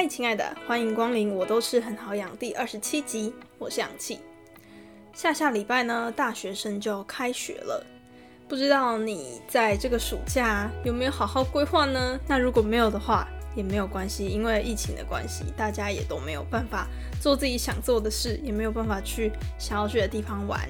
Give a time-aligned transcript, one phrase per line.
[0.00, 4.18] 嗨，亲爱的，欢迎光临，我都是很好养第二十七集，我是氧气。
[5.12, 7.84] 下下礼拜呢，大学生就要开学了，
[8.48, 12.18] 不知道你在这个暑假有没有好好规划呢？
[12.26, 16.88] 那如果没有的话，也没有关系，因为疫情的关系，大家也都没有办法
[17.20, 20.66] 做自己想做的事，也没有办法去想要去的地方玩。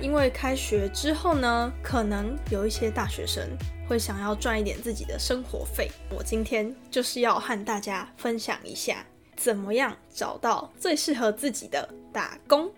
[0.00, 3.44] 因为开学之后呢，可能有一些大学生
[3.88, 5.90] 会想要赚一点自己的生活费。
[6.10, 9.04] 我今天就是要和大家分享一下，
[9.36, 12.70] 怎么样找到最适合自己的打工。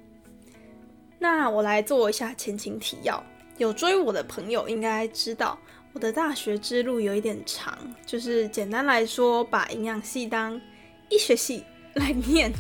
[1.19, 3.23] 那我来做一下前情提要，
[3.59, 5.59] 有追我的朋友应该知道，
[5.93, 10.59] 我的大学之路有一点长，就是简单来说，把营养系当
[11.11, 11.65] 医学系
[11.95, 12.51] 来念。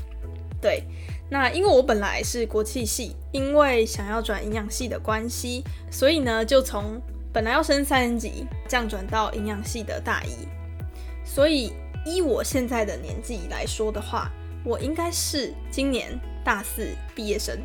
[0.60, 0.82] 对，
[1.30, 7.00] 那因为我本来是国际系，因为想要转营养系的关系，所以呢，就从
[7.32, 10.48] 本来要升三年级降转到营养系的大一。
[11.24, 11.72] 所以
[12.04, 14.28] 依我现在的年纪来说的话，
[14.64, 17.56] 我应该是今年大四毕业生。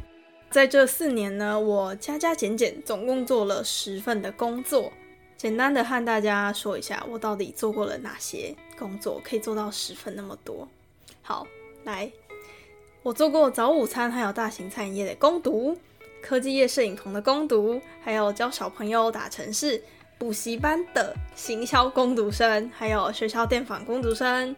[0.51, 4.93] 在这四年呢，我加加减减，总共做了十份的工作。
[5.35, 10.67] 简单的和大家说一下，我到底做过了哪些工作，可以做到十份那么多。
[11.23, 11.47] 好，
[11.83, 12.11] 来。
[13.05, 15.77] 我做过早午餐，还有大型餐饮业的攻读，
[16.23, 19.79] 科技业摄影棚的攻读，还有教小朋友打程式，
[20.17, 24.55] 补习班的行销攻读生，还有学校电访攻读生，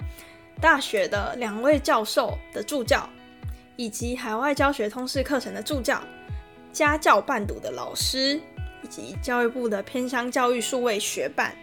[0.62, 3.10] 大学的两位教授的助教，
[3.76, 6.02] 以及海外教学通识课程的助教，
[6.72, 8.40] 家教伴读的老师，
[8.82, 11.54] 以及教育部的偏乡教育数位学办，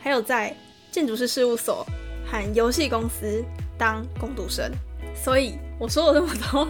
[0.00, 0.56] 还有在
[0.92, 1.84] 建筑师事务所
[2.24, 3.44] 和游戏公司
[3.76, 4.70] 当攻读生。
[5.16, 6.68] 所以我说了这么多，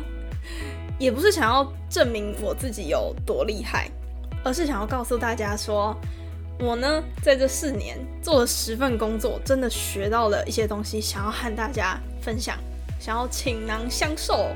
[0.99, 3.91] 也不是想要证明我自己有多厉害，
[4.43, 5.95] 而是想要告诉大家说，
[6.59, 12.57] 我呢在这四年做了十份工作，真的学到了一些东西，想要和大家分享，
[12.99, 14.49] 想要倾囊相授。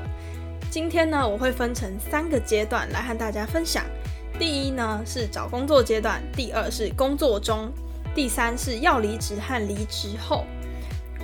[0.71, 3.83] 今天呢，我会分成三个阶段来和大家分享。
[4.39, 7.69] 第一呢是找工作阶段，第二是工作中，
[8.15, 10.45] 第三是要离职和离职后。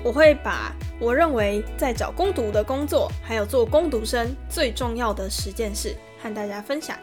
[0.08, 6.98] 我会把我认为在找攻读的工作，还有做攻读生最重要的十件事和大家分享。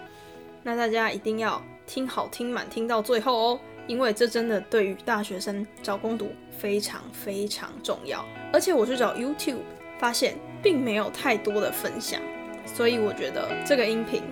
[0.62, 8.24] 那大家一定要听好听满，听到最后哦，因为这真的对于大学生找攻读非常非常重要。
[8.54, 9.60] 而且我去找 YouTube
[9.98, 12.22] 发现并没有太多的分享，
[12.64, 14.22] 所以我觉得这个音频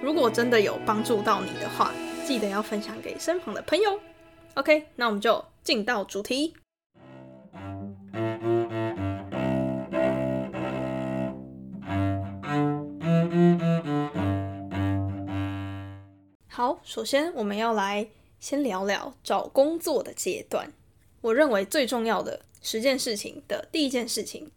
[0.00, 1.92] 如果真的有帮助到你的话，
[2.24, 4.00] 记得要分享给身旁的朋友。
[4.54, 6.54] OK，那我们就进到主题。
[16.56, 20.72] 好，首先我们要来先聊聊找工作的阶段。
[21.20, 24.52] 我认为最重要的十件事情的第一件事情，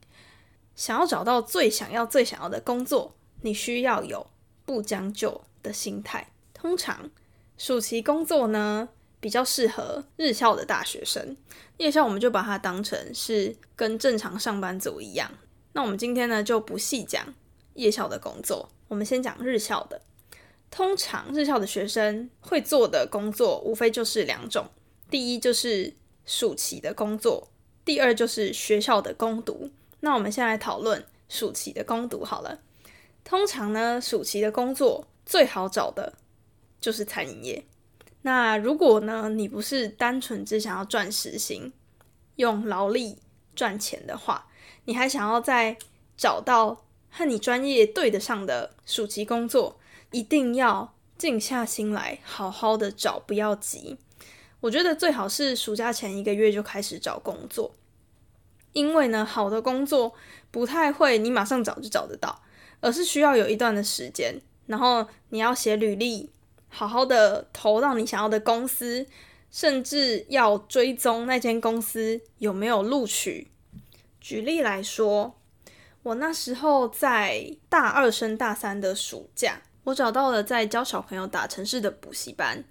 [0.75, 4.27] 想要找到最想要、最想要的工作，你需要有
[4.63, 6.31] 不将就的心态。
[6.53, 7.09] 通常
[7.57, 11.35] 暑期工作呢，比较适合日校的大学生，
[11.77, 15.31] 夜校我们就把它当成是跟正常上班族一样。
[15.73, 17.33] 那我们今天呢就不细讲
[17.73, 20.03] 夜校的工作，我们先讲日校的。
[20.69, 24.67] 通常日校的学生会做的工作，无非就是两种：
[25.09, 25.93] 第一就是
[26.25, 27.49] 暑期的工作，
[27.83, 29.71] 第二就是学校的攻读。
[30.01, 32.59] 那我们先来讨论暑期的攻读好了。
[33.23, 36.13] 通常呢，暑期的工作最好找的
[36.79, 37.65] 就是餐饮业。
[38.21, 41.71] 那如果呢，你不是单纯只想要赚时薪、
[42.35, 43.17] 用劳力
[43.55, 44.47] 赚钱的话，
[44.85, 45.77] 你还想要再
[46.17, 49.76] 找到和你专业对得上的暑期工作。
[50.11, 53.97] 一定要静下心来，好好的找，不要急。
[54.61, 57.75] 我觉得最好是暑假前一个月就开始找工作，
[58.73, 60.13] 因为呢，好的工作
[60.49, 62.41] 不太会你马上找就找得到，
[62.81, 64.41] 而是需要有一段的时间。
[64.65, 66.29] 然后你要写履历，
[66.69, 69.05] 好好的投到你想要的公司，
[69.51, 73.49] 甚至要追踪那间公司有没有录取。
[74.19, 75.35] 举例来说，
[76.03, 79.61] 我那时候在大二升大三的暑假。
[79.87, 82.61] 我找到了在教小朋友打城市的补习班，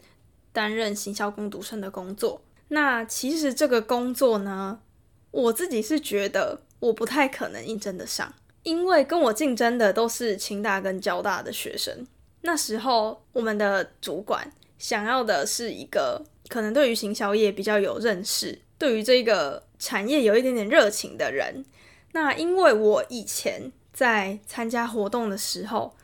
[0.52, 2.42] 担任行销工读生的工作。
[2.68, 4.80] 那其实这个工作呢，
[5.30, 8.34] 我自己是觉得我不太可能应征得上，
[8.64, 12.06] 因为跟我竞争的都是清大跟交大的学生。
[12.42, 21.64] 那时候我们的主管想要的是一个可能对于行销业比较有认识，对于这个产业有一点点热情的人。
[22.12, 25.96] 那因为我以前在参加活动的时候。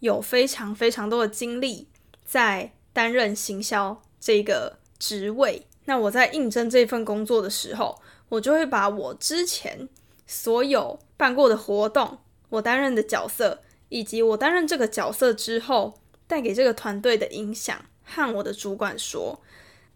[0.00, 1.88] 有非常非常多的精力
[2.24, 9.88] 在担任行销这个职位，那我在应征这份工作的时候，我就会把我之前
[10.26, 12.18] 所有办过的活动，
[12.50, 19.40] 我担任的角色，以及我担任这个角色之后带给这个团队的影响，和我的主管说。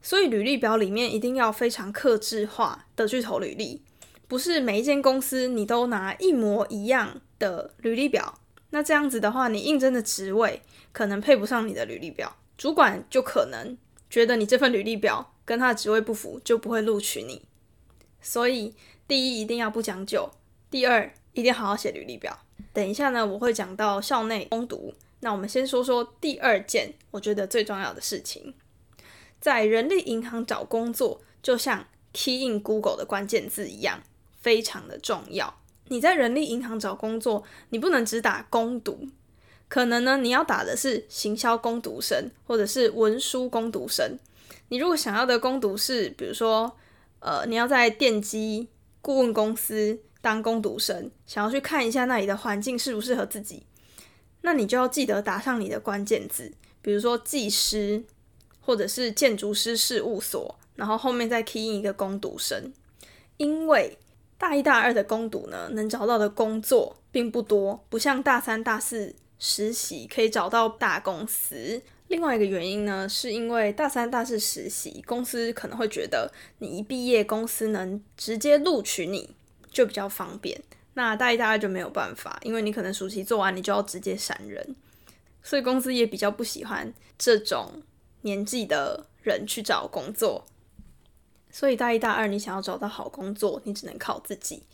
[0.05, 3.83] 所以履历表里面一定要非常克制化的去投履历，
[4.27, 8.39] 不是每一间公司你都拿一模一样的履历表。
[8.75, 13.77] 那这样子的话，你应征的职位可能配不上你的履历表，主管就可能
[14.09, 17.43] 觉得你这份履历表跟他的职位不符，就不会录取你。
[18.21, 18.75] 所以，
[19.07, 20.31] 第一一定要不讲究，
[20.71, 22.39] 第二一定好好写履历表。
[22.73, 24.95] 等一下呢，我会讲到校内攻读。
[25.21, 28.55] 那我们先说说第二件我觉得最重要的事情，
[29.39, 34.03] 在人力银行找工作，就像 key in Google 的关键字一样，
[34.41, 35.62] 非常的重要。
[35.93, 39.07] 你在人力银行找工作，你不能只打攻读，
[39.69, 44.19] 可能呢你要打的是行销攻读生，或者是文书攻读生。
[44.69, 46.73] 你如果想要的攻读是，比如说。
[47.25, 48.67] 呃，你要在电机
[49.01, 53.63] 顾问公司当工读生，想要去看一下那里的环境适不适合自己，
[54.41, 56.53] 那你就要记得打上你的关键字，
[56.83, 58.03] 比如说技师
[58.61, 62.73] 或者是建筑师事务所，然后后面再 key 一个工读生，
[63.37, 63.97] 因为
[64.43, 71.81] 大一大二的攻读呢，能找到的工作并不多，不像大三大四实习可以找到大公司。
[72.09, 76.29] 另外一个原因呢，是因为大三、大四实习，公司可能会觉得
[76.59, 79.31] 你一毕业，公司能直接录取你
[79.71, 80.61] 就比较方便。
[80.95, 84.75] 那大一、大二就没有办法，因为你可能暑期做完，你就要直接闪人，
[85.41, 87.81] 所以公司也比较不喜欢这种
[88.23, 90.45] 年纪的人去找工作。
[91.53, 94.65] 所以大一、大二，你想要找到好工作，你只能靠自己。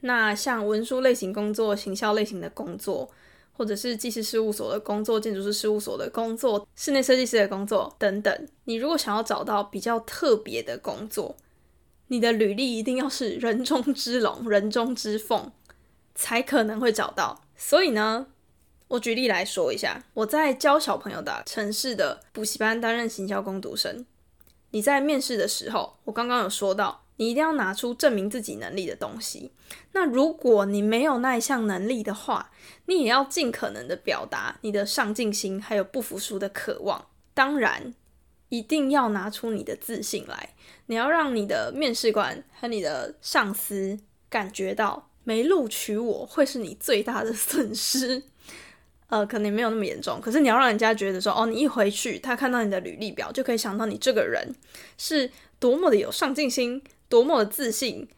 [0.00, 3.08] 那像文书类型工作、行销类型的工作。
[3.54, 8.48] 或者是技师事务所的工作、建筑师事务所的工作、室内设计师的工作等等。
[8.64, 11.36] 你如果想要找到比较特别的工作，
[12.06, 15.52] 你的履历一定要是人中之龙、 人中之凤，
[16.14, 17.44] 才可能会找到。
[17.54, 18.26] 所以呢，
[18.88, 24.06] 我举例来说一下，我在教小朋友的城市的补习班担任行销工读生。
[24.72, 29.52] 你在面试的时候，我刚刚有说到，你一定要拿出证明自己能力的东西。
[29.92, 32.50] 那如果你没有那一项能力的话，
[32.86, 37.06] 你也要尽可能的表达你的上进心，还有不服输的渴望。
[37.34, 37.94] 当然，
[38.48, 40.54] 一定要拿出你的自信来。
[40.86, 43.98] 你要让你的面试官和你的上司
[44.28, 48.24] 感觉到，没录取我会是你最大的损失。
[49.12, 54.54] 呃，可能没有那么严重，可是你要让人家觉得说，哦，你一回去，他看到你的履历表，就可以想到你这个人
[54.96, 58.08] 是多么的有上进心，多么的自信，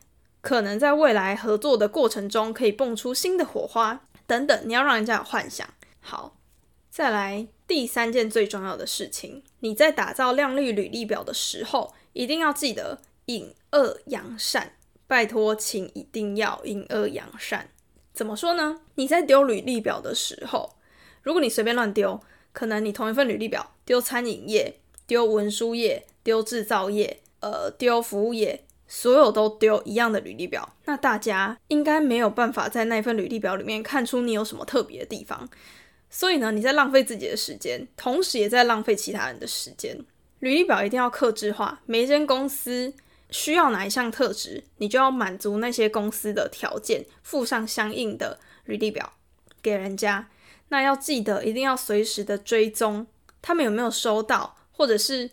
[0.40, 4.62] 可能在未来合作的过程中可以蹦出新的火花等等。
[4.66, 5.68] 你要让人家有幻想。
[5.98, 6.36] 好，
[6.88, 14.74] 再来第三件最重要的事情，你在打造靓丽履历表的时候，一定要记得隐恶扬善。
[15.08, 17.70] 拜托，请一定要隐恶扬善。
[18.12, 18.82] 怎么说呢？
[18.94, 20.76] 你在丢履历表的时候。
[21.24, 22.20] 如果你随便乱丢，
[22.52, 24.76] 可能你同一份履历表丢餐饮业、
[25.06, 35.48] 丢文书业、丢制造业、呃丢服务业，所有都丢一样的履历表，那大家应该没有办法在那份履历表里面看出你有什么特别的地方。
[36.10, 39.98] 所以呢，你在浪费自己的时间，同时也在浪费其他人的时间。
[40.38, 42.92] 履历表一定要克制化，每一间公司
[43.30, 49.14] 需要哪一项特质，你就要满足那些公司的条件，附上相应的履历表
[49.62, 50.28] 给人家。
[50.68, 53.06] 那要记得，一定要随时的追踪
[53.42, 55.30] 他们有没有收到，或者是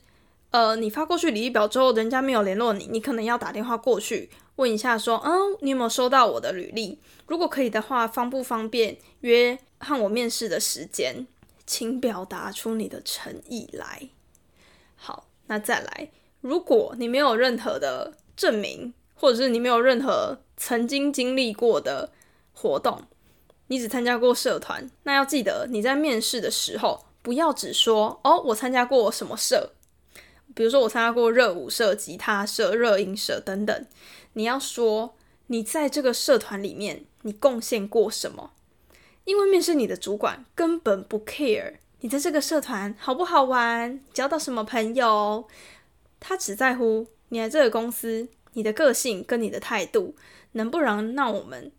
[0.52, 7.00] 呃，你发过去履历表之后，人家没有联络你，你可能要打电话过去问一下，说，嗯，你有没有收到我的履历？
[7.26, 11.26] 如果可以的话，方不方便约和我面试的时间？
[11.66, 14.10] 请表达出你的诚意来。
[14.98, 16.10] 好，那再来，
[16.42, 22.12] 如果你没有任何的证明，或者是你没有任何曾经经历过的
[22.54, 23.04] 活动。
[23.72, 29.72] 你只参加过社团，那要记得你在面试的时候，不要只说哦，我参加过什么社，
[30.54, 33.88] 比如说我参加过热舞社、吉他社、热音社等等。
[34.34, 35.16] 你要说
[35.48, 38.52] 你在这个社团里面你贡献过什么，
[39.24, 45.48] 因为面试你的主管根本不 care 你在这个社团好不好玩，交到什么朋友，
[46.20, 50.18] 他只在乎你来这个公司，你的个性跟你的态度
[50.52, 51.72] 能不能让我们。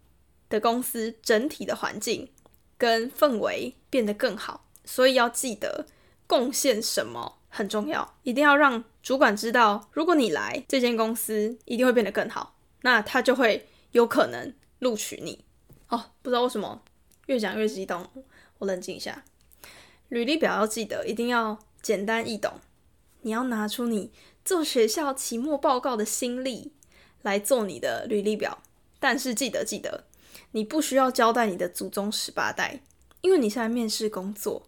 [0.52, 2.28] 的公司整体的环境
[2.76, 5.86] 跟氛围变得更好，所以要记得
[6.26, 15.44] 贡献什么很重要，一定要让主管知道，如果你来这间公司，一定会变得更好，那他就会有可能录取你。
[15.88, 16.82] 哦，不知道为什么
[17.26, 18.06] 越讲越激动，
[18.58, 19.24] 我冷静一下。
[20.10, 22.60] 履历表要记得一定要简单易懂，
[23.22, 24.12] 你要拿出你
[24.44, 26.72] 做学校期末报告的心力
[27.22, 28.62] 来做你的履历表。
[29.00, 30.04] 但是记得记得，
[30.52, 32.80] 你不需要交代你的祖宗十八代，
[33.20, 34.62] 因为你是来面试工作，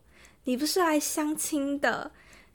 [0.45, 2.11] 你不是来相亲的，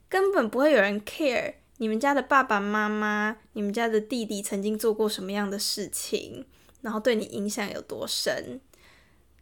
[0.08, 6.44] 根本不会有人 care 你们家的爸爸妈妈、你们家的弟弟曾经做过什么样的事情，
[6.82, 8.60] 然后对你影响有多深。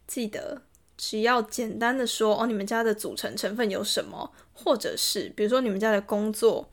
[0.07, 0.61] 记得。
[1.01, 6.69] 只要简单的说哦，你们家的组成成分有什么，或者是比如说你们家的工作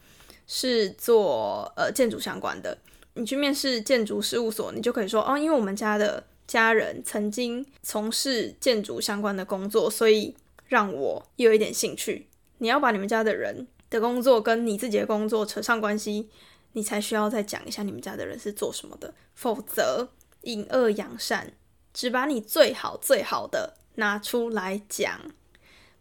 [0.49, 2.77] 是做呃建筑相关的，
[3.15, 10.37] 你去面试建筑事务所，你就可以说哦，因为我们家的家人曾经从事建筑相关的工作，所以
[10.67, 12.29] 让我有一点兴趣。
[12.59, 16.31] 你要把你们家的人的工作跟你自己的工作扯上关系，
[16.73, 20.11] 你才需要再讲一下你们家的人是做什么的，否则
[20.43, 21.53] 隐恶扬善，
[21.93, 23.75] 只把你最好最好的。
[23.99, 25.19] 拿出来讲，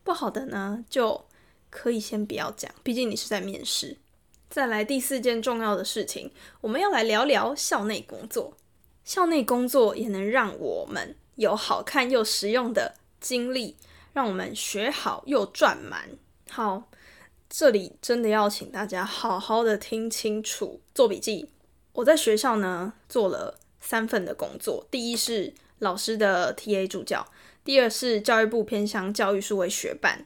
[0.04, 1.26] 不好的呢，就
[1.70, 3.98] 可以先不要讲，毕竟你是在面试。
[4.50, 8.58] 再来第四件重要的事情，我们要来聊聊校内工作。
[9.06, 13.78] 校内工作也能让我们有好看又实用的经历，
[14.14, 16.10] 让我们学好又赚满。
[16.50, 16.90] 好，
[17.48, 21.52] 这里真的要请大家好好的听清楚，做笔记。
[21.94, 27.28] 我在学校呢做了三份的工作，第一是老师的 TA 助教。
[27.64, 30.26] 第二是教育部偏向教育数位学办，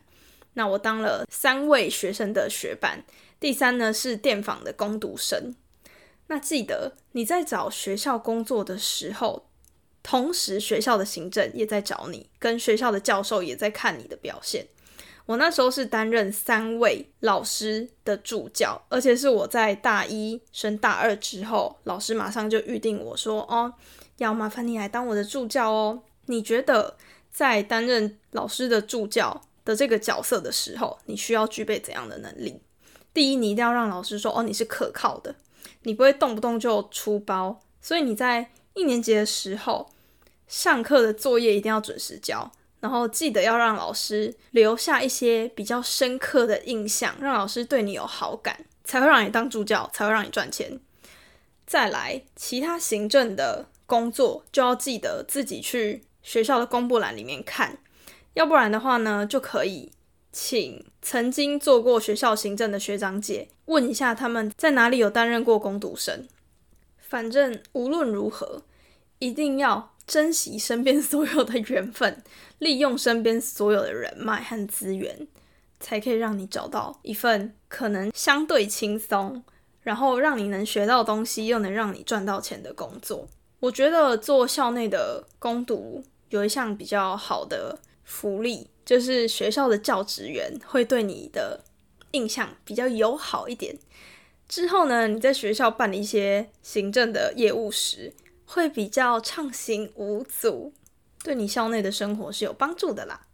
[0.54, 3.04] 那我当了三位学生的学办。
[3.42, 5.54] 第三呢是电访的攻读生。
[6.30, 9.48] 那记得你在找学校工作的时候，
[10.02, 14.66] 同时学校的行政也在找你，跟学校的教授也在看你的表现。
[15.26, 23.74] 我那时候是担任三位老师的助教，而且是我在大一升大二之后，老师马上就预定我说：“哦，
[24.18, 26.96] 要麻烦你来当我的助教哦。”你觉得？
[27.32, 32.60] 在担任老师的助教的这个角色的时候，你需要具备怎样的能力？
[33.14, 35.36] 第一，你一定要让老师说：“哦，你是可靠的，
[35.84, 39.90] 你不会动不动就出包。”所以你在一年级的时候，
[40.48, 50.80] 上课的作业一定要准时交，然后记得要让老师留下一些比较深刻的印象，让老师对你有好感，才会让你当助教，才会让你赚钱。
[51.66, 56.04] 再来，其他行政的工作就要记得自己去。
[56.22, 57.78] 学校的公布栏里面看，
[58.34, 59.90] 要不然的话呢，就可以
[60.32, 66.28] 请曾经做过学校行政的学长姐问一下他们在哪里有担任过攻读生。
[67.00, 68.62] 反正无论如何，
[69.18, 72.24] 一定要珍惜身边所有的缘分，
[72.60, 75.28] 利用身边所有的人脉和资源，
[75.80, 79.44] 才可以让你找到一份可能相对轻松，
[79.82, 83.28] 然后让你能学到东西，又能让你赚到钱的工作。
[83.60, 91.64] 我觉得做校内的攻读有一项比较好的福利，就是学校的教职员会对你的
[92.10, 93.78] 印象比较友好一点。
[94.48, 98.12] 之后呢，你在学校办理一些行政的业务时，
[98.48, 100.74] 会比较畅行无阻，
[101.24, 103.28] 对你校内的生活是有帮助的啦。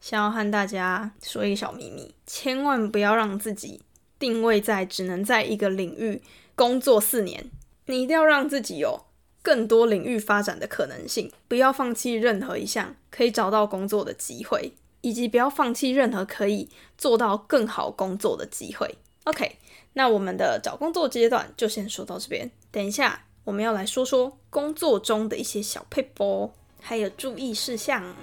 [0.00, 3.80] 想要和大家说一个小秘密，千万不要让自己
[4.18, 6.20] 定位在只能在一个领域
[6.56, 7.48] 工作四年，
[7.84, 9.05] 你一定要让自己有。
[9.46, 14.72] 更多领域发展的可能性，不要放弃任何一项可以找到工作的机会，
[15.02, 18.96] 以及不要放弃任何可以做到更好工作的机会。
[19.22, 19.58] OK，
[19.92, 22.50] 那我们的找工作阶段就先说到这边。
[22.72, 28.16] 等一下我们要来说说工作中的一些小配波，还有注意事项。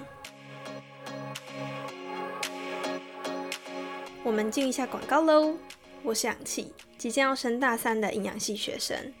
[4.22, 5.56] 我们进一下广告喽。
[6.02, 9.14] 我是氧气，即将要升大三的营养系学生。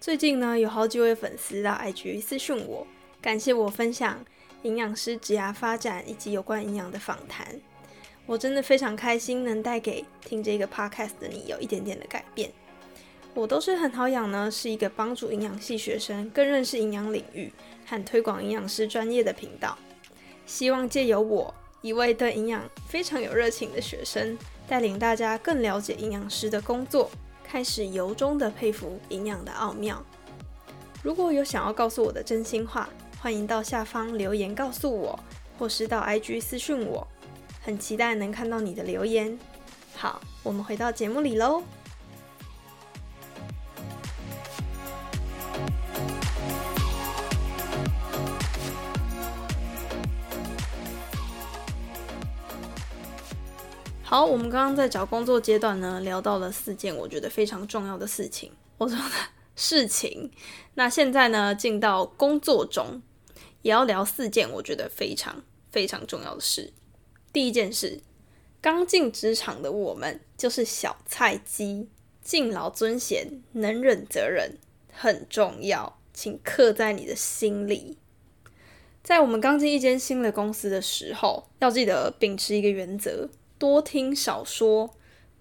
[0.00, 2.86] 最近呢，有好几位粉丝到 IG 私讯我，
[3.20, 4.24] 感谢我分享
[4.62, 7.44] 营养师职涯发展以及有关营养的访谈。
[8.24, 12.48] 我真的非常开心，能带给听这个 podcast 的你有一点点的改变。
[13.34, 17.52] 我都是很好养呢，是一个帮助营养系学生更认识营养领域
[17.84, 19.76] 和推广营养师专业的频道。
[20.46, 21.52] 希望借由我
[21.82, 24.38] 一位对营养非常有热情的学生，
[24.68, 27.10] 带领大家更了解营养师的工作。
[27.50, 30.04] 开始由衷的佩服营养的奥妙。
[31.02, 32.86] 如果有想要告诉我的真心话，
[33.22, 35.18] 欢迎到下方留言告诉我，
[35.58, 37.08] 或是到 IG 私讯我，
[37.62, 39.38] 很期待能看到你的留言。
[39.96, 41.62] 好，我们回到节目里喽。
[54.10, 58.50] 好，我们刚刚在找工作阶段呢，聊到了四件我觉得非常重要的事情。
[58.78, 59.04] 我说的
[59.54, 60.30] 事情，
[60.76, 63.02] 那现在呢，进到工作中，
[63.60, 66.72] 也要聊四件我觉得非常非常重要的事。
[67.34, 68.00] 第一件事，
[68.62, 71.90] 刚进职场的我们就是小菜鸡，
[72.22, 74.56] 敬老尊贤，能忍则忍，
[74.90, 75.98] 很重要。
[76.14, 77.98] 请刻在你的心里。
[79.02, 84.94] 在我们刚进一间新的公司的时候，要记得秉持一个原则：多听少说，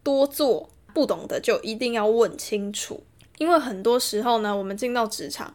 [0.04, 0.70] 多做。
[0.94, 3.04] 不懂的就一定要问清楚，
[3.38, 5.54] 因为很多时候呢，我们进到职场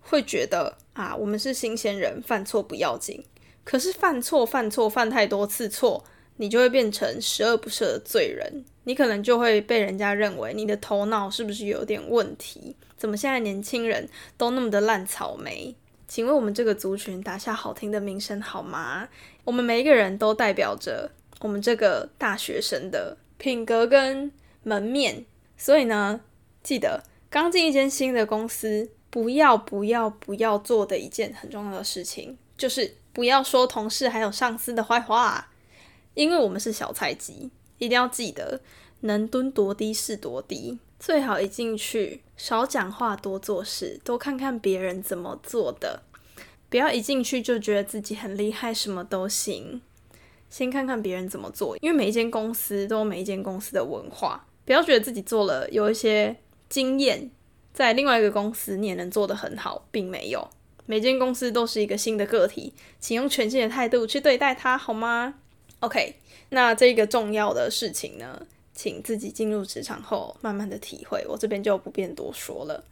[0.00, 3.24] 会觉得啊，我们是新鲜人，犯错不要紧。
[3.62, 6.02] 可是犯错、犯错、犯太多次错，
[6.38, 8.64] 你就会变成十恶不赦的罪人。
[8.82, 12.74] 你可能就会被人家认为你的头脑是不是有点问题？
[12.96, 15.76] 怎么现在年轻人都那么的烂草莓？
[16.08, 19.08] 请为我们这个族群打下好听的名声好吗？
[19.44, 24.32] 我们每一个人都代表着我们这个大学生的品格跟。
[24.62, 25.24] 门面，
[25.56, 26.20] 所以呢，
[26.62, 35.50] 记得刚进一间新的公司，不要不要不要做的一件很重要的事情，就是不要说同事还有上司的坏话，
[36.12, 38.60] 因为我们是小菜鸡，一定要记得
[39.00, 46.02] 能蹲多低是多低，最好一进去少讲话，多做事，多看看别人怎么做的，
[46.68, 49.80] 不要一进去就觉得自己很厉害，什么都行，
[50.50, 54.46] 先看看别人怎么做，因为每一间公司都有每一间公司的文化。
[54.66, 56.36] 不要觉得自己做了有一些
[56.68, 57.30] 经验，
[57.72, 60.48] 在另外一个公司你也能做得很好，并没有。
[60.86, 65.34] 每间公司都是一个新的个体，请用全新的态度去对待它，好吗
[65.78, 66.16] ？OK，
[66.48, 72.84] 那这个重要的事情呢，请自己进入职场后慢慢的体会，我这边就不便多说了。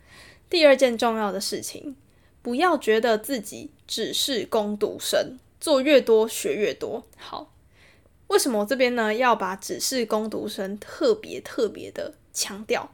[0.49, 1.97] 第二件重要的事情，
[2.41, 7.05] 不要觉得自己只是攻读生，做越多学越多。
[7.17, 7.53] 好。
[8.29, 12.93] 为什么我这边呢要把只是攻读生特别特别的强调？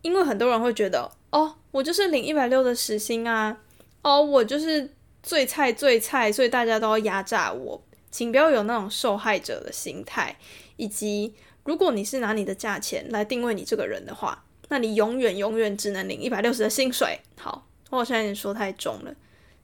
[0.00, 3.58] 因为很多人会觉得，哦，我就是领一百六的时薪啊，
[4.00, 4.90] 哦，我就是
[5.22, 7.82] 最菜最菜，所以大家都要压榨我。
[8.10, 10.34] 请不要有那种受害者的心态，
[10.76, 17.20] 以及如果你是拿你的价钱来定位你这个人的话，那你永远永远只能领一百六十的薪水。
[17.38, 19.14] 好，我好像有点说太重了。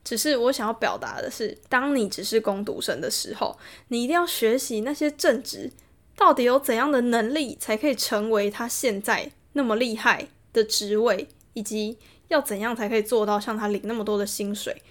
[0.05, 3.57] 只是我想要表达的是，当你只是攻读生的时候，
[3.89, 5.71] 你一定要学习那些正职
[6.17, 14.83] 到底有怎样的能力，才可以成为他现在那么厉害的职位，以及要怎样才可以做到像他领那么多的薪水。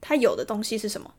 [0.00, 1.14] 他有的东西是什么？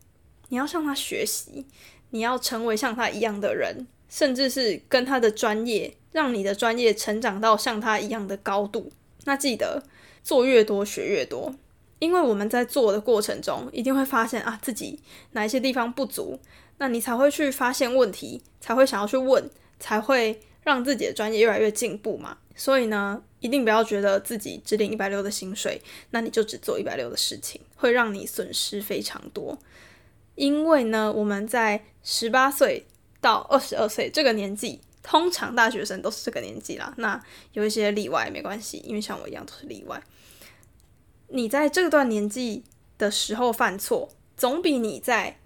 [0.49, 1.65] 你要向他学习，
[2.12, 8.91] 你要成为像他一样的人，甚至是跟他的专业，让你的专业成长到像他一样的高度。
[9.25, 9.84] 那记得
[10.23, 11.53] 做越多，学越多。
[11.99, 14.99] 因为我们在做的过程中，一定会发现啊自己
[15.31, 16.39] 哪一些地方不足，
[16.77, 22.38] 那你才会去发现问题，才会想要去问，才会让自己的专业越来越进步嘛。
[22.55, 25.81] 所以呢，一定不要觉得自己只领一百六的薪水，
[26.12, 29.57] 那你就只做一百六的事情，会让你损失非常多。
[30.36, 32.86] 因为呢，我们在十八岁
[33.21, 36.93] 到二十二岁这个年纪，通常大学生都是这个年纪啦。
[36.97, 37.19] 那
[37.53, 40.01] 有一些例外没关系，因为像我一样都是例外。
[41.29, 42.63] 你在这段年纪
[42.97, 45.39] 的时候犯错，总比你在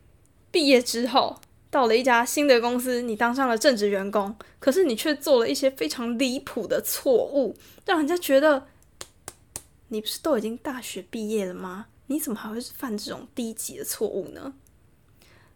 [0.52, 1.40] 毕业之后
[1.70, 8.68] 到了一家新的公司，你当上了正职员工，可是你却做了一些非常离谱的错误，让人家觉得
[9.88, 11.88] 你不是都已经大学毕业了吗？
[12.08, 14.54] 你怎么还会犯这种低级的错误呢？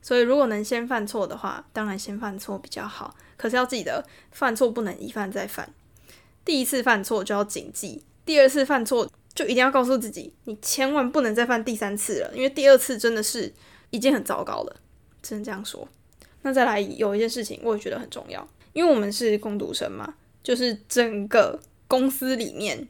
[0.01, 3.15] 所以，如果能先犯错的话，当然先犯错比较好。
[3.37, 5.73] 可是要记得，犯错不能一犯再犯，
[6.45, 9.09] 第一次犯错就要谨记，第二次犯错。
[9.35, 13.53] 就一定要告诉自己，你千万不能再犯第三次了，因为第二次真的是
[13.89, 14.77] 已经很糟糕了，
[15.21, 15.85] 只能这样说。
[16.43, 22.87] 那再来有一件事情，我也觉得很重要，因为我们是工读生嘛，就是整个公司里面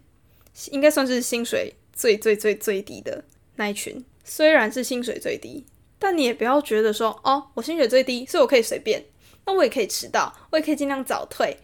[0.69, 3.23] 应该算是薪水最最最最低的
[3.55, 4.05] 那一群。
[4.23, 5.65] 虽然是薪水最低，
[5.97, 9.03] 但你也不要觉得说，哦，我薪水最低，所以我可以随便，
[9.45, 11.57] 那我也可以迟到，我也可以尽量早退，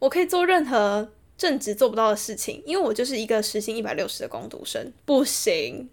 [0.00, 1.12] 我可以做任何。
[1.36, 5.90] 正职做不到的事情，因为我就是一个时薪一百六十的工读生，不行，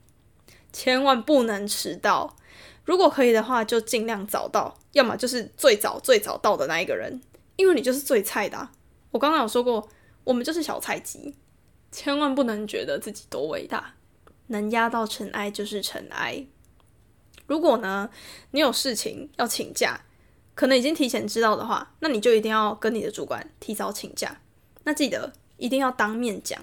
[0.71, 2.35] 千万不能迟到。
[2.85, 7.21] 如果可以的话，就尽量早到，要么就是最早最早到的那一个人，
[7.55, 8.69] 因为你就是最菜的。
[9.11, 9.87] 我刚刚有说过，
[10.23, 11.35] 我们就是小菜鸡，
[11.91, 13.95] 千万不能觉得自己多伟大，
[14.47, 16.45] 能压到尘埃就是尘埃。
[17.47, 18.09] 如果呢，
[18.51, 20.01] 你有事情要请假，
[20.55, 24.41] 可能已经提前知道的话，那你就一定要跟你的主管提早请假。
[24.83, 26.59] 那记得一定要当面讲，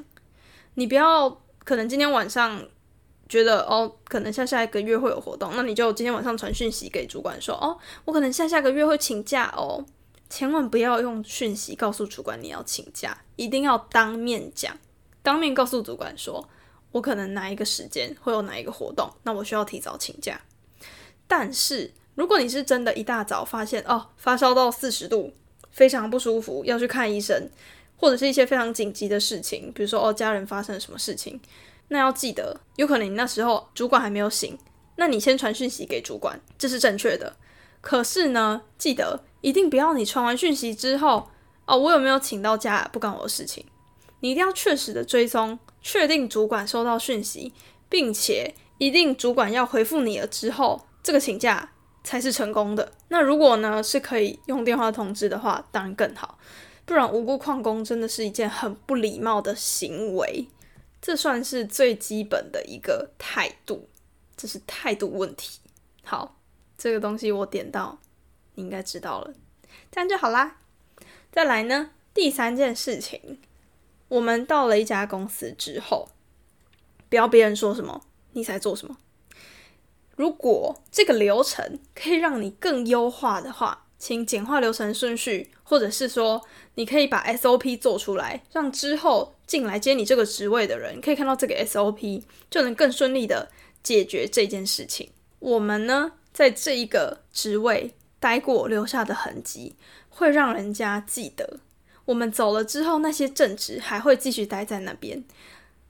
[0.75, 2.63] 你不要可能今天晚上
[3.29, 9.85] 觉得哦，可能下下一个月会有活动，那你就今天晚上传讯息给主管说哦，我可能下下个月会请假哦，
[10.29, 14.77] 千万不要用讯息告诉主管你要请假，一定要当面讲，
[15.23, 16.49] 当面告诉主管说，
[16.93, 20.41] 我可能哪一个时间会有哪一个活动，那我需要提早请假。
[21.27, 25.33] 但是如果你是真的一大早发现哦，发烧到四十度，
[25.71, 27.49] 非常不舒服，要去看医生。
[28.01, 31.39] 或者是一些非常紧急的事情，比如说哦，家人发生了什么事情，
[31.89, 34.59] 那要记得，有可能你那时候主管还没有醒，
[34.97, 37.37] 那你先传讯息给主管，这是正确的。
[37.83, 41.29] 可是呢，记得一定不要你传完讯息之后，
[41.67, 43.67] 哦，我有没有请到假不关我的事情，
[44.21, 47.53] 你一定要确实的追踪，确定主管收到讯息，
[47.91, 52.93] 并且一定主管要回复你了之后，这个请假才是成功的。
[53.09, 56.39] 那如果呢是可以用电话通知的话，当然更好，
[56.90, 60.48] 不然无故旷工真的是一件很不礼貌的行为。
[61.00, 63.88] 这算是最基本的一个态度，
[64.37, 65.61] 这是态度问题。
[66.03, 66.37] 好，
[66.76, 68.00] 这个东西我点到，
[68.57, 69.33] 你应该知道了，
[69.92, 70.57] 这样就好啦。
[71.31, 73.38] 再来呢，第三件事情，
[74.09, 76.09] 我们到了一家公司之后，
[77.09, 78.98] 不要别人说什么，你才做什么。
[80.16, 86.42] 如果这个流程可以让你更优化的话，请简化流程顺序，或者是说，
[86.81, 93.51] 你可以把 SOP 做出来，让之后进来接你这个职位的人可以看到这个 SOP，就能更顺利的
[93.83, 95.11] 解决这件事情。
[95.40, 99.77] 我们呢，在这一个职位待过留下的痕迹，
[100.09, 101.61] 会让人家记得。
[102.07, 105.23] 我们走了之后，那些正职还会继续待在那边，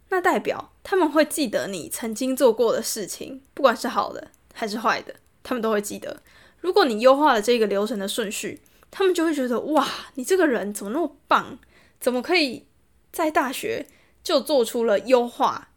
[0.08, 6.20] 那代表他们会记得你曾经做过的事情，不管是好的还是坏的，他们都会记得。
[6.60, 11.58] 如果你优化了这个流程的顺序，他们就会觉得哇，你这个人怎么那么棒？
[12.00, 12.66] 怎么可以
[13.12, 13.86] 在大学
[14.22, 15.70] 就做出了优化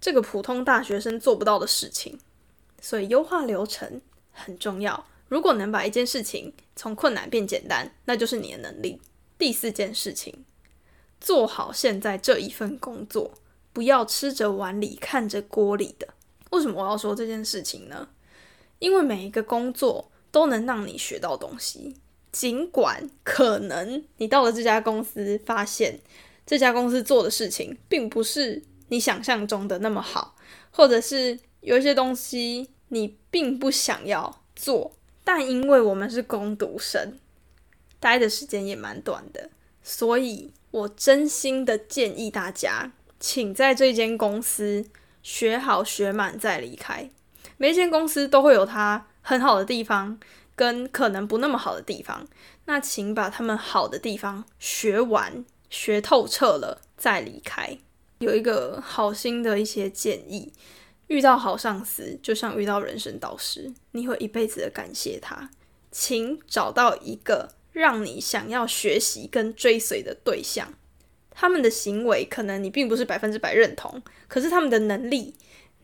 [0.00, 2.18] 这个普通大学生做不到的事情？
[2.80, 5.06] 所以优化流程很重要。
[5.28, 9.00] 如果能把一件事情从困难变简单，那就是你的能力。
[9.38, 10.44] 第四件事情，
[11.20, 13.32] 做好现在这一份工作，
[13.72, 16.08] 不要吃着碗里看着锅里的。
[16.50, 18.08] 为什么我要说这件事情呢？
[18.80, 20.10] 因为每一个工作。
[20.32, 21.96] 都能让你学到东西，
[22.32, 25.98] 尽管可能你到了这家公司，发现
[26.46, 30.36] 这家公司做的事情并不是你想象中的那么好，
[30.70, 34.92] 或者是有一些东西你并不想要做，
[35.24, 37.18] 但因为我们是攻读生，
[37.98, 39.50] 待的时间也蛮短的，
[39.82, 44.84] 所以我真心的建议大家，请在这间公司
[45.22, 47.10] 学好学满再离开。
[47.56, 49.06] 每一间公司都会有它。
[49.22, 50.18] 很好的地方
[50.60, 52.26] 跟可能不那么好的地方，
[52.66, 57.78] 那请把他们好的地方学完、学透彻了再离开。
[58.18, 60.52] 有一个好心的一些建议：
[61.06, 65.48] 遇到好上司，就像遇到人生导师，你会一辈子的感谢他。
[65.90, 70.74] 请找到一个让你想要学习跟追随的对象，
[71.30, 75.34] 他们的行为可能你并不是百分之百认同，可是他们的能力。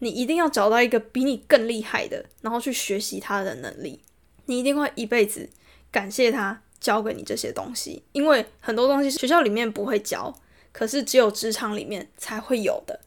[0.01, 4.03] 你一定要找到一个比你更厉害的，然后去学习他的能力。
[4.47, 5.49] 你一定会一辈子
[5.93, 10.35] 感谢他教给你这些东西，因为很多东西学校里面不会教，
[10.73, 12.99] 可是只有职场里面才会有的。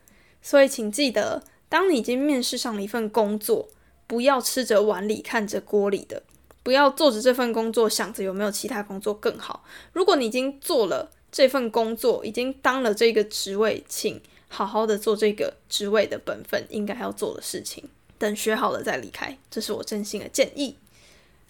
[0.41, 3.67] 所以，请记得，当你已经面试上了一份工作，
[4.07, 6.23] 不要吃着碗里看着锅里的，
[6.63, 9.63] 不要做着这份工作想着有没有其他工作更好。
[9.93, 14.21] 如果你已经做了这份工作，已经当了这个职位，请。
[14.51, 20.75] 好好的做这个职位的本分应该要做的事情，等学好了再离开，这是我真心的建议。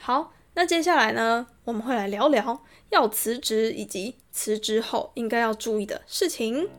[0.01, 6.69] 好，那接下来呢，我们会来聊聊要辞职以及辞职后应该要注意的事情。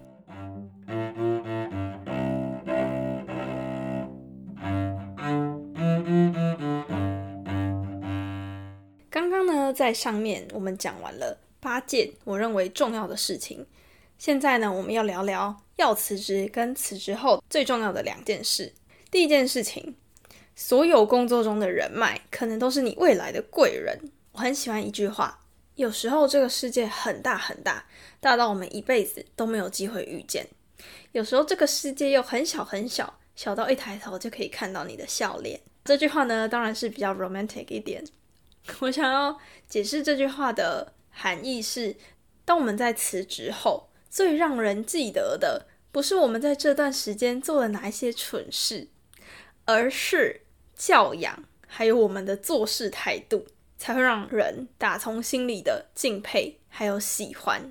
[9.11, 13.66] 刚刚呢，在上面我们讲完了八件我认为重要的事情。
[14.16, 18.72] 现在呢，我们要聊聊要辞职跟辞职后最重要的两件事。
[19.11, 19.94] 第一件事情，
[20.62, 23.99] 所有工作中的人脉可能都是你未来的贵人。
[24.33, 25.40] 我很喜欢一句话：
[25.77, 27.87] 有时候这个世界很大很大，
[28.20, 30.44] 大到我们一辈子都没有机会遇见；
[31.12, 35.59] 有时候这个世界又很小很小，小到一抬头就可以看到你的笑脸。
[35.87, 38.05] 这句话呢，当然是比较 romantic 一点。
[38.81, 41.96] 我想要解释这句话的含义是：
[42.44, 43.88] 当我们在辞职后。
[44.11, 48.88] 最让人记得的，不是我们在这段时间做了哪一些蠢事，
[49.66, 50.40] 而是
[50.81, 53.45] 教养，还有我们的做事态度，
[53.77, 57.71] 才会让人打从心里的敬佩，还有喜欢。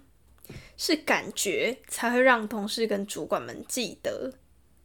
[0.78, 4.34] 是感觉才会让同事跟主管们记得。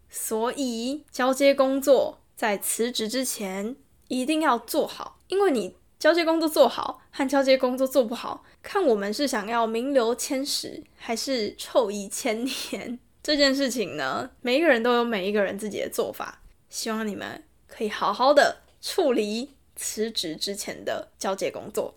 [0.08, 3.76] 所以交接工作在辞职之前
[4.08, 5.76] 一定要做好，因为你。
[5.96, 12.98] 交接工作做好和交接工作做不好，看我们是想要名留千史还是臭遗千年。
[13.22, 16.42] 这件事情呢，每一个人都有每一个人自己的做法。
[16.68, 21.94] 希望你们可以好好的处理辞职之前的交接工作。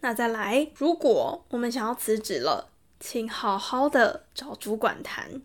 [0.00, 5.42] 那再来，如果我们想要辞职了，请好好的找主管谈。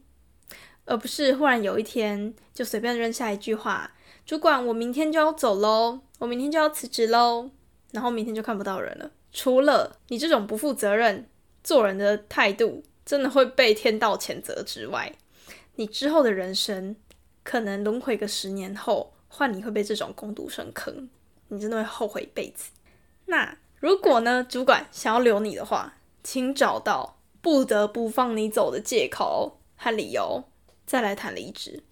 [0.86, 7.50] 而不是忽然有一天就随便扔下一句话：“主管，我明天就要走喽，我明天就要辞职喽。”
[7.92, 9.10] 然后明天就看不到人了。
[9.34, 11.28] 除了你这种不负责任
[11.64, 15.12] 做人的态度，真的会被天道谴责之外，
[15.76, 16.96] 你之后的人生
[17.44, 21.10] 可能轮回个十年后，换你会被这种攻读生坑，
[21.50, 22.72] 你真的会后悔一辈子。
[23.26, 30.46] 那如果呢，主管想要留你的话，请找到不得不放你走的借口和理由。
[30.86, 31.84] 再来谈离职。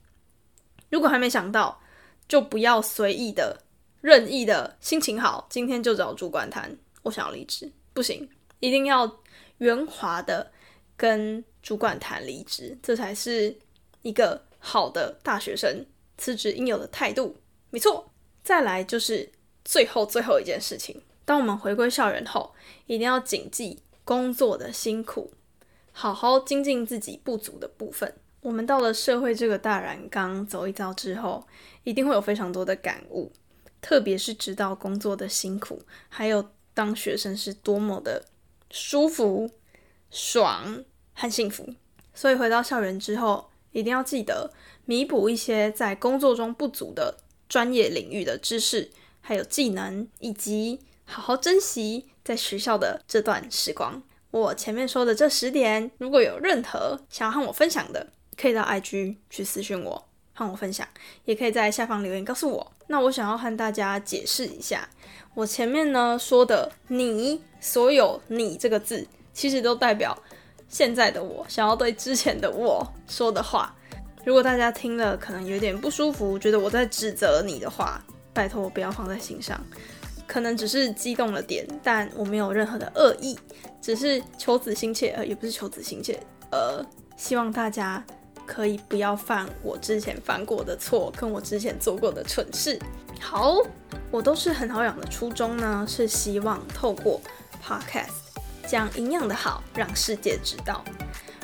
[0.90, 1.82] 如果还没想到，
[2.28, 3.64] 就不要随意的、
[4.02, 8.30] 任意的，心情好，今天就找主管谈，我想要离职，不行，
[8.60, 9.20] 一定要
[9.58, 10.52] 圆滑的
[10.96, 13.58] 跟主管谈离职，这才是
[14.04, 15.84] 一个好的大学生
[16.18, 17.38] 辞职应有的态度。
[17.70, 18.10] 没错。
[18.44, 19.32] 再来就是
[19.64, 22.54] 最后最后一件事情，当我们回归校园后，
[22.88, 25.32] 一定要谨记工作的辛苦，
[25.94, 28.14] 好好精进自己不足的部分。
[28.42, 31.48] 我们到了社会这个大染缸走一遭之后，
[31.86, 33.32] 一定会有非常多的感悟，
[33.82, 38.26] 特别是知道工作的辛苦，还有当学生是多么的
[38.70, 39.50] 舒服、
[40.12, 41.74] 爽和幸福。
[42.14, 44.52] 所以回到校园之后，一定要记得
[44.86, 47.18] 弥补一些在工作中不足的
[47.48, 48.92] 专业领域的知识，
[49.22, 54.02] 还有技能，以及好好珍惜在学校的这段时光。
[54.32, 60.88] 我前面说的这十点，如果有任何想要和我分享的，可以到 IG 去私讯我，和我分享，
[61.26, 62.72] 也可以在下方留言告诉我。
[62.88, 64.90] 那我想要和大家解释一下，
[65.36, 70.18] 我前面呢说的“你”，所有“你”这个字，其实都代表
[70.68, 73.76] 现在的我想要对之前的我说的话。
[74.26, 79.60] 如果大家听了可能有点不舒服，觉得我在指责你的话，拜托不要放在心上，
[80.28, 83.38] 可能只是激动了点，但我没有任何的恶意，
[83.82, 86.20] 只是求子心切，呃，也不是求子心切，
[86.52, 86.86] 呃，
[87.18, 88.04] 希望大家。
[88.46, 92.78] 可以不要犯我之前犯过的错，跟我之前做过的蠢事。
[93.18, 93.56] 好，
[94.12, 97.22] 我都是很好养的初衷呢，是希望透过
[97.66, 98.10] podcast
[98.68, 100.84] 讲营养的好，让世界知道。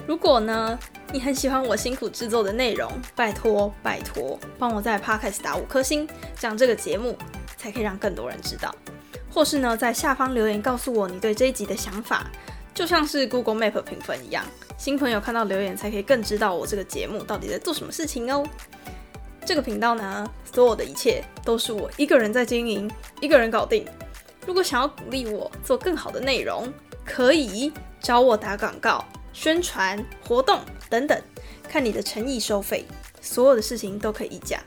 [0.09, 0.75] 如果呢，
[1.13, 7.15] 你很喜欢我辛苦制作的内容，拜托拜托，帮我在 podcast 打五颗星，这样这个节目
[7.57, 8.73] 才可以让更多人知道。
[9.31, 12.25] 或是呢，在下方留言告诉我你对这一集的想法。
[12.73, 14.43] 就像是 Google Map 评分一样，
[14.79, 18.43] 新朋友看到留言才可以更知道我这个节目到底在做什么事情哦。
[19.45, 22.89] 这个频道呢，所有的一切都是我一个人在经营，
[23.21, 23.85] 一个人搞定。
[24.47, 26.67] 如果想要鼓励我做更好的内容，
[27.05, 29.05] 可以找我打广告、
[29.39, 31.17] 宣传活动等等，
[31.63, 32.85] 看你的诚意收费，
[33.21, 34.59] 所有的事情都可以议价。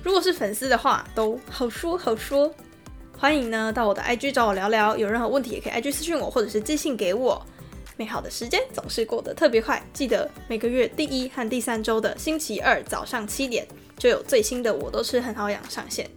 [0.00, 2.54] 如果是粉丝的话，都好说好说。
[3.18, 7.44] 欢迎呢到我的 IG 找我聊聊，有任何问题也可以 IG 私讯我，或者是寄信给我。
[7.96, 13.66] 美好的时间总是过得特别快，记得每个月第一和第三周的星期二早上七点
[13.98, 16.08] 就有最新的《我都是很好养》上线。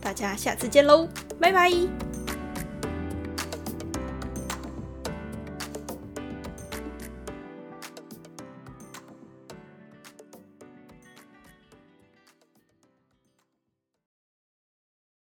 [0.00, 1.06] 大家下次见喽，
[1.38, 1.70] 拜拜。